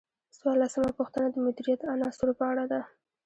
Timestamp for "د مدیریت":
1.31-1.79